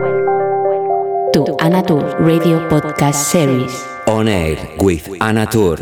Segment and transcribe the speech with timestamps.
[0.00, 3.84] welcome, to Anatur Radio Podcast Series.
[4.06, 5.76] On air with Anatur.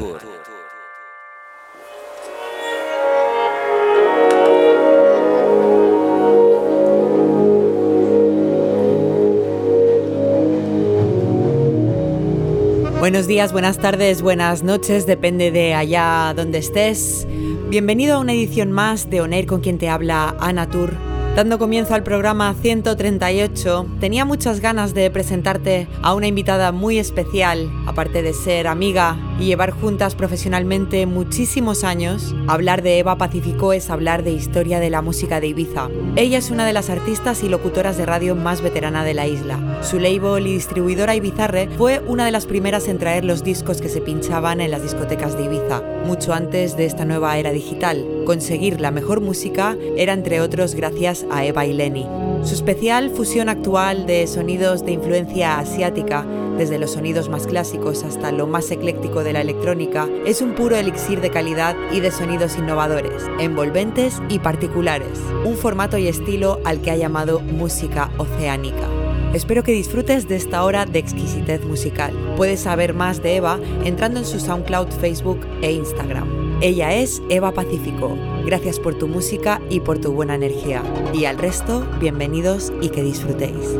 [12.98, 17.24] Buenos días, buenas tardes, buenas noches, depende de allá donde estés.
[17.68, 20.94] Bienvenido a una edición más de Oner con quien te habla Ana Tour.
[21.34, 27.68] Dando comienzo al programa 138, tenía muchas ganas de presentarte a una invitada muy especial,
[27.96, 33.88] aparte de ser amiga y llevar juntas profesionalmente muchísimos años, hablar de Eva Pacífico es
[33.88, 35.88] hablar de historia de la música de Ibiza.
[36.14, 39.78] Ella es una de las artistas y locutoras de radio más veterana de la isla.
[39.80, 43.88] Su label y distribuidora Ibizarre fue una de las primeras en traer los discos que
[43.88, 48.04] se pinchaban en las discotecas de Ibiza, mucho antes de esta nueva era digital.
[48.26, 52.06] Conseguir la mejor música era entre otros gracias a Eva y Lenny.
[52.42, 56.26] Su especial fusión actual de sonidos de influencia asiática
[56.56, 60.76] desde los sonidos más clásicos hasta lo más ecléctico de la electrónica, es un puro
[60.76, 66.80] elixir de calidad y de sonidos innovadores, envolventes y particulares, un formato y estilo al
[66.80, 68.88] que ha llamado música oceánica.
[69.32, 72.14] Espero que disfrutes de esta hora de exquisitez musical.
[72.36, 76.58] Puedes saber más de Eva entrando en su SoundCloud, Facebook e Instagram.
[76.62, 78.16] Ella es Eva Pacífico.
[78.46, 80.82] Gracias por tu música y por tu buena energía.
[81.12, 83.76] Y al resto, bienvenidos y que disfrutéis.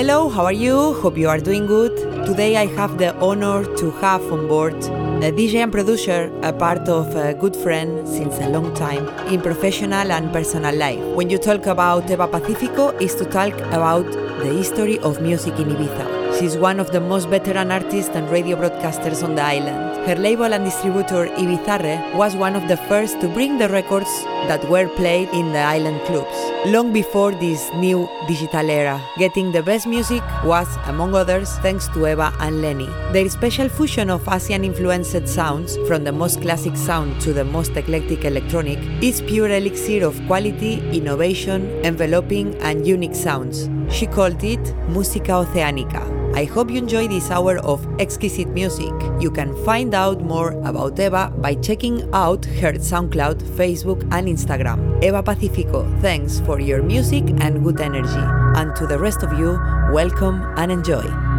[0.00, 0.94] Hello, how are you?
[1.02, 1.94] Hope you are doing good.
[2.24, 6.54] Today I have the honor to have on board uh, a DJ and producer, a
[6.54, 11.04] part of a good friend since a long time in professional and personal life.
[11.16, 15.68] When you talk about Eva Pacifico, is to talk about the history of music in
[15.68, 16.40] Ibiza.
[16.40, 19.89] She's one of the most veteran artists and radio broadcasters on the island.
[20.06, 24.08] Her label and distributor Ibizarre was one of the first to bring the records
[24.48, 28.98] that were played in the island clubs, long before this new digital era.
[29.18, 32.88] Getting the best music was, among others, thanks to Eva and Lenny.
[33.12, 37.76] Their special fusion of Asian influenced sounds, from the most classic sound to the most
[37.76, 43.68] eclectic electronic, is pure elixir of quality, innovation, enveloping, and unique sounds.
[43.90, 46.19] She called it Música Oceánica.
[46.34, 48.92] I hope you enjoy this hour of exquisite music.
[49.20, 55.02] You can find out more about Eva by checking out her SoundCloud, Facebook, and Instagram.
[55.02, 58.24] Eva Pacifico, thanks for your music and good energy.
[58.58, 59.58] And to the rest of you,
[59.92, 61.29] welcome and enjoy.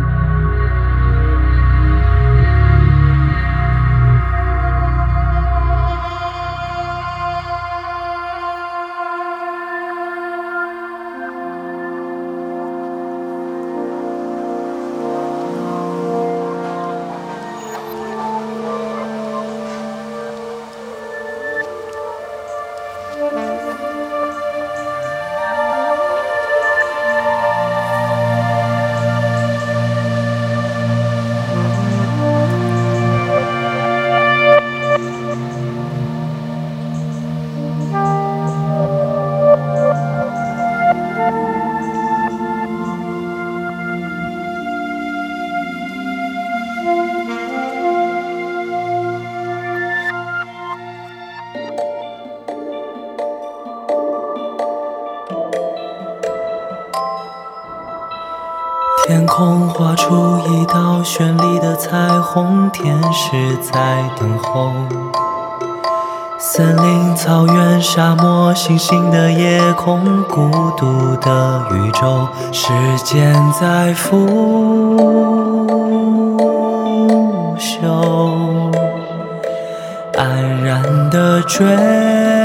[62.72, 63.72] 天使在
[64.20, 64.72] 等候。
[66.40, 72.74] 森林、草原、沙漠，星星的夜空，孤独的宇宙，时
[73.04, 74.26] 间在腐
[77.60, 78.72] 朽，
[80.18, 82.41] 安然的追。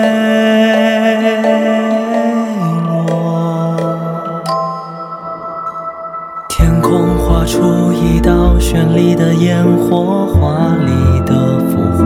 [8.69, 10.91] 绚丽的烟火，华丽
[11.25, 12.03] 的复活。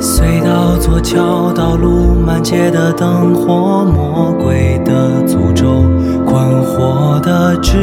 [0.00, 5.84] 隧道、座桥、道路，满街的灯火，魔鬼的诅咒，
[6.26, 7.78] 困惑的执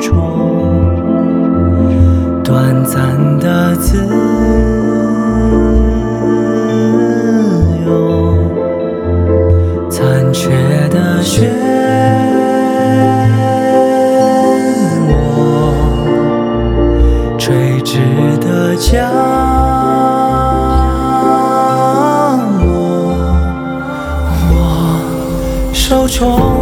[0.00, 0.14] 着，
[2.42, 3.98] 短暂的自
[7.84, 8.38] 由，
[9.90, 10.48] 残缺
[10.88, 11.53] 的漩
[26.14, 26.53] 重。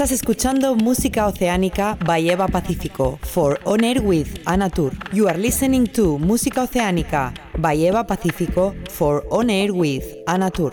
[0.00, 4.94] Estás escuchando música oceánica by Pacífico for On Air with Anatur.
[5.12, 10.72] You are listening to música oceánica by Eva Pacífico for On Air with Anatur.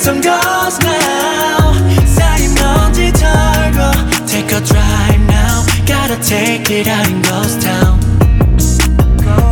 [0.00, 1.74] some ghosts now.
[2.06, 4.26] 쌓인 먼지 털고.
[4.26, 5.62] Take a drive now.
[5.84, 8.00] Gotta take it out in ghost town.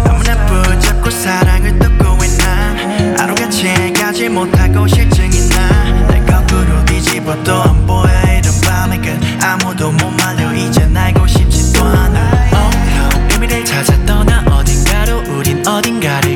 [0.05, 8.61] 너무나 붙잡고 사랑을 뜯고 있난 하루같이 가지 못하고 실증이 나날 거꾸로 뒤집어도 안 보여 이런
[8.63, 13.29] 밤의 끝 아무도 못 말려 이젠 알고 싶지도 않아 Oh no.
[13.33, 16.28] 의미를 찾아 떠나 어딘가로 우린 어딘가를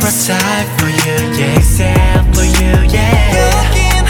[0.00, 1.16] aside for you.
[1.38, 2.88] Yeah, except for you.
[2.90, 3.36] Yeah.
[3.36, 4.04] 여긴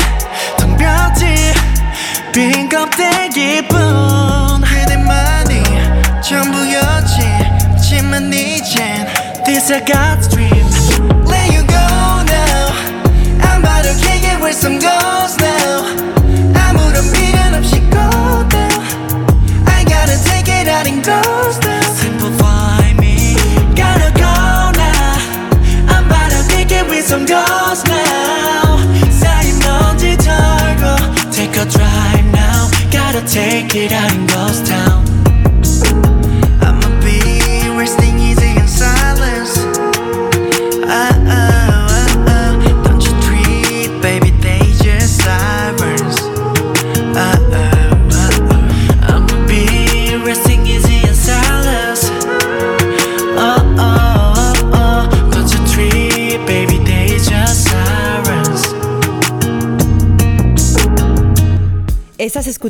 [0.56, 1.52] 텅 비었지
[2.32, 5.62] 빈 껍데기뿐 그대만이
[6.22, 7.20] 전부였지
[7.72, 9.06] 하지만 이젠
[9.44, 10.39] This I got dream
[33.31, 34.80] Take it out in ghost town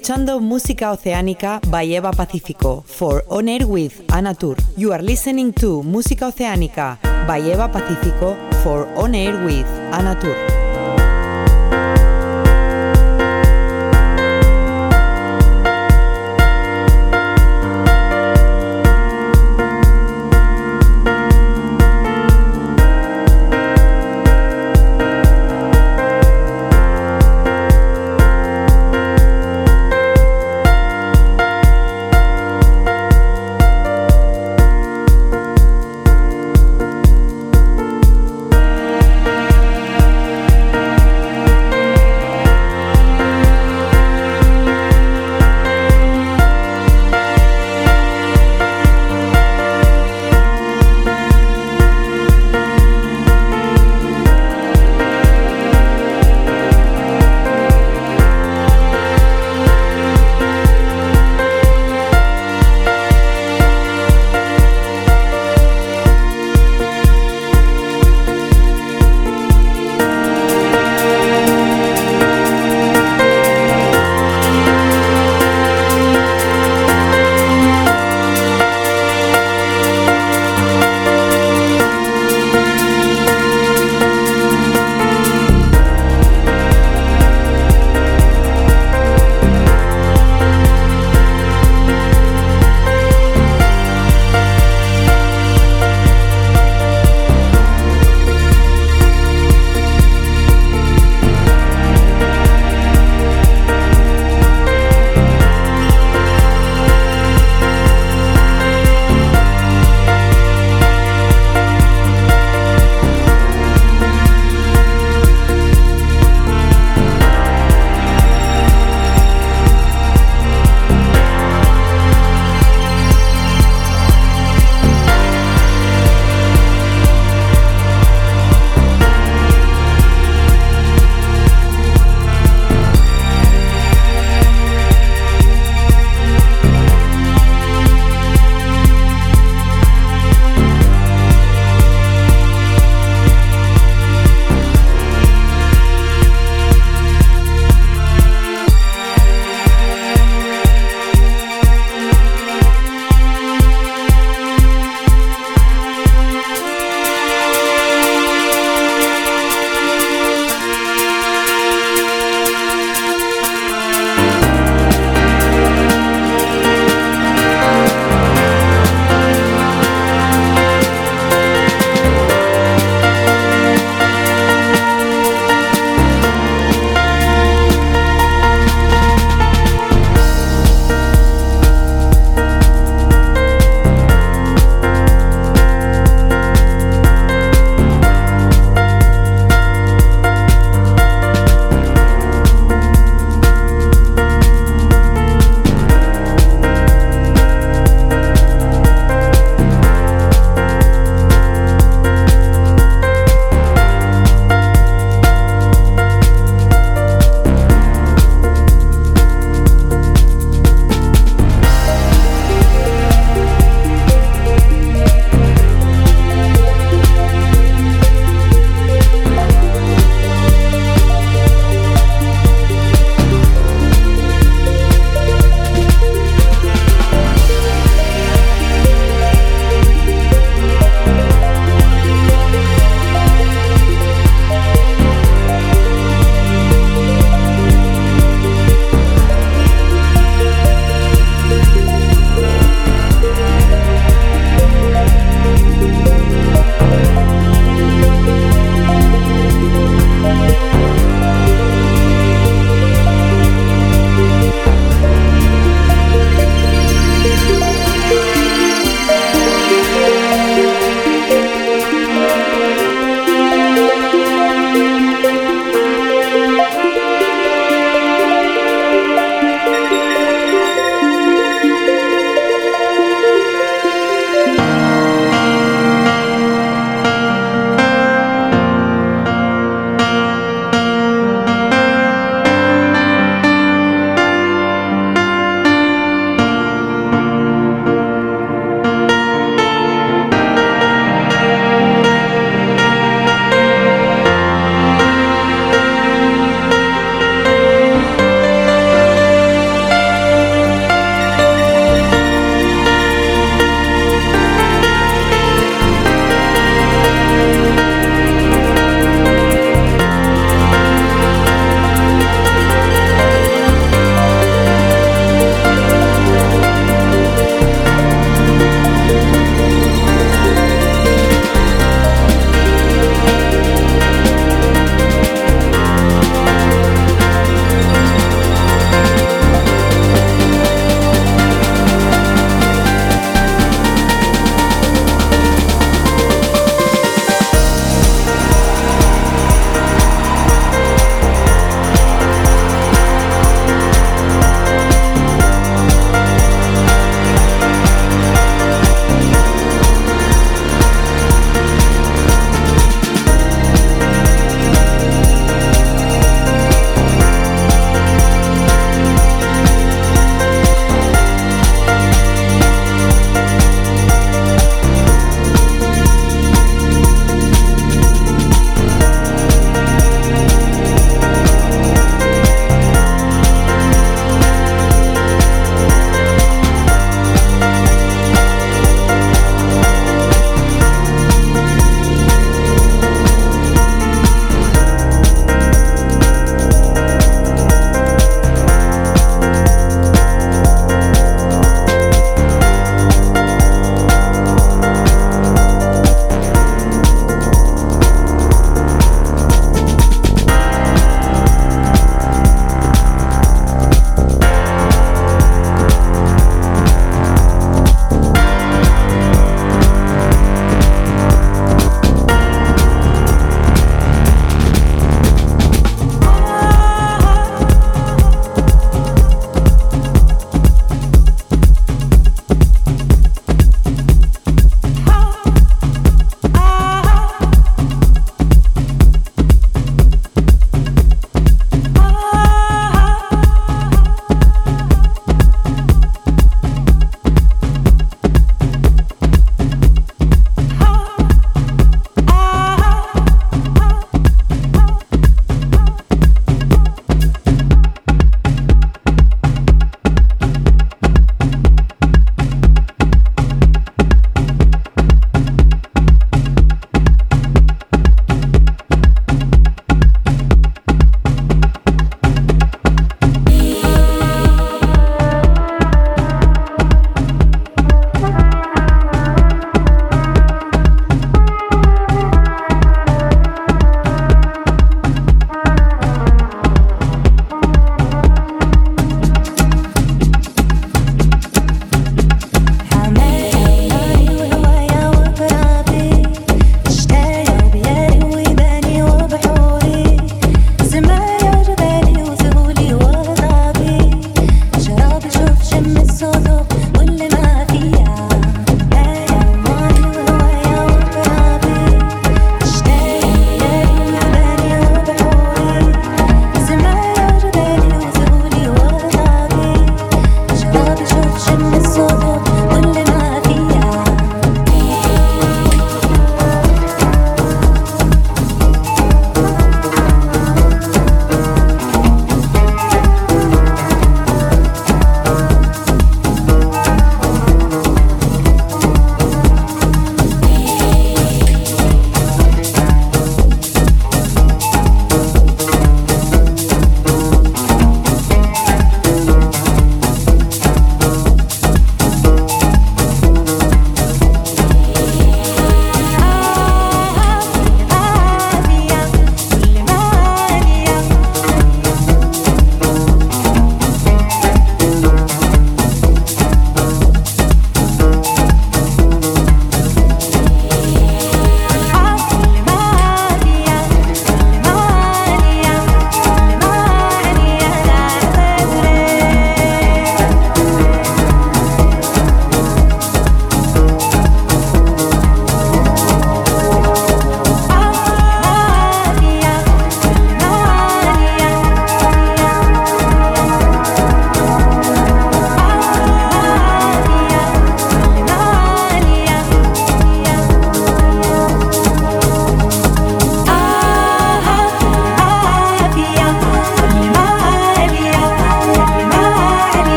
[0.00, 4.56] escuchando música oceánica by Eva Pacífico for On Air with Anna Tour.
[4.74, 10.59] You are listening to Música Oceánica by Eva Pacífico for On Air with Anna Tour.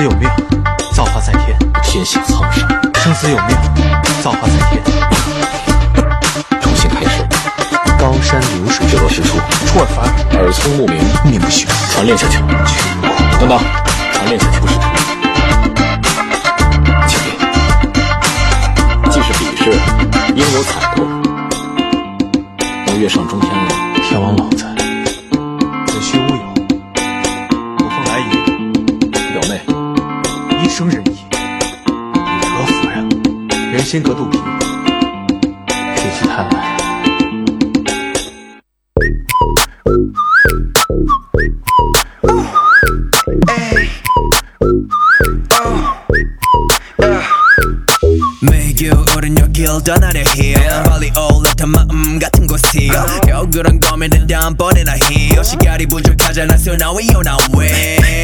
[0.00, 0.30] 生，死有命，
[0.94, 1.58] 造化在天。
[1.82, 2.66] 天下苍生。
[3.02, 3.48] 生死有命，
[4.22, 4.82] 造化在天。
[6.60, 7.22] 重新开始，
[7.98, 12.38] 高山流水，水落石出，出尔反尔，耳聪目明，命不虚，传练下去。
[13.38, 13.58] 等等，
[14.12, 14.90] 传练下去不是成。
[17.06, 17.36] 请便，
[19.10, 19.64] 既是比试，
[20.34, 21.04] 应有彩头。
[22.86, 23.38] 能跃上中
[33.89, 34.37] 人心隔肚皮，
[35.95, 36.75] 脾气贪婪。
[48.41, 50.53] 매일 우린 여길 떠나려 해
[50.83, 52.89] 빨리 올라탄 마음 같은 곳이
[53.25, 58.18] 겨울은 고민은 다음번에나 해 시간이 부족하잖아 so now we on our way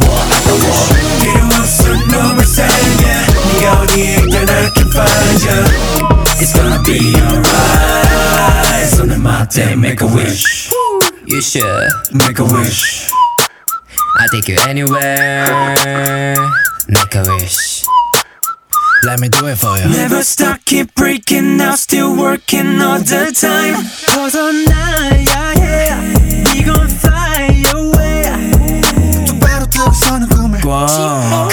[3.60, 5.58] 살게 네가 어디에 있든 I can find you
[6.40, 10.70] It's gonna be alright 손을 맞대 make a wish
[11.28, 13.10] You should make a wish.
[14.20, 16.36] I'll take you anywhere.
[16.86, 17.84] Make a wish.
[19.02, 19.88] Let me do it for you.
[19.88, 23.74] Never stop, keep breaking out, still working all the time.
[24.06, 26.54] Cause all night, yeah, yeah.
[26.54, 28.52] We gon' fly away.
[29.26, 31.48] 똑바로 뜨고 서는 꿈을 Wow.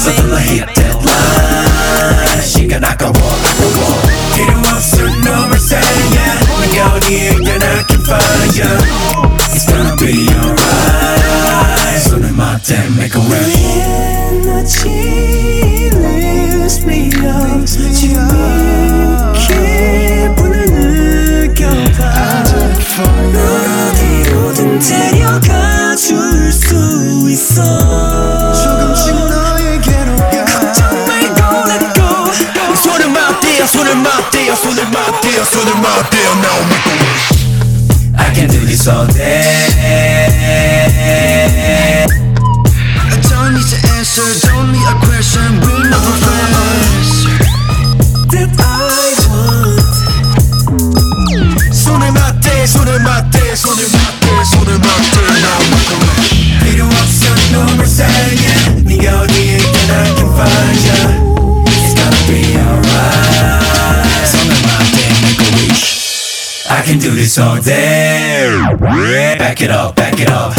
[0.00, 2.42] Something like hit that line.
[2.42, 4.02] 시간 아까워, 아까워.
[4.34, 6.14] 필요 없어, 너를 saying.
[6.72, 8.72] 네가 어디에 있든 I can find you.
[9.52, 12.00] It's gonna be alright.
[12.08, 13.56] 손을 맞대, make a wish.
[14.46, 14.88] 에너지
[15.92, 18.14] lifts me up 지금
[20.36, 22.00] 불을 느껴봐
[23.32, 23.36] 널
[23.92, 26.74] 어디로든 데려가 줄 수
[27.30, 28.29] 있어
[33.70, 37.30] 맞대요 손을 맞대요 손을 맞대요 손을 맞대요 Now make a wish
[38.18, 39.70] I can do this all day.
[42.98, 47.28] I don't need to answer, don't need a question, we know the first
[48.34, 49.86] that I want
[51.72, 57.86] 손을 맞대, 손을 맞대, 손을 맞대, 손을 맞대 Now make a wish 필요 없어, 너를
[57.86, 58.84] saying.
[58.84, 60.19] 네가 어디에 있든
[67.00, 68.50] do this all day.
[69.38, 70.52] Back it up, back it up.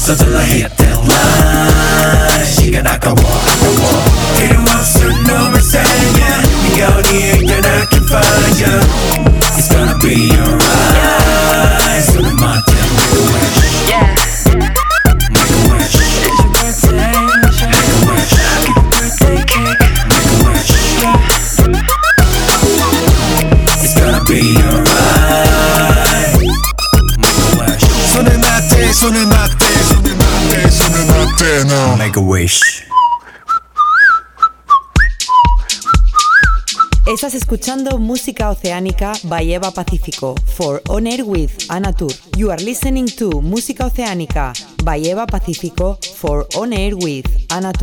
[0.00, 2.44] 서둘러 hit that line.
[2.44, 4.04] 시간 아까워, 아까워.
[4.38, 6.18] 필요 없어, 너를 saying.
[6.74, 8.80] 네가 어디에 있든 I can find you.
[9.56, 10.93] It's gonna be alright.
[31.75, 32.83] A wish.
[37.05, 42.11] Estás escuchando música oceánica by Eva Pacífico for On Air with Ana Tur.
[42.37, 44.53] You are listening to Música Oceánica
[44.83, 47.73] by Eva Pacífico for On Air with Ana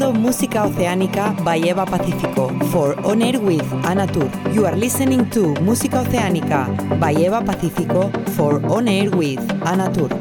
[0.00, 0.14] Tur.
[0.14, 4.30] música oceánica by Pacífico for On Air with Anatur.
[4.54, 6.66] You are listening to Música Oceánica
[6.98, 10.19] by Eva Pacífico for On Air with Anatur.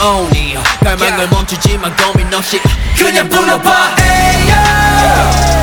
[0.00, 2.60] only 갈망을 멈추지만 고민 없이
[2.96, 3.96] 그냥 불러봐.
[4.00, 5.57] 에이요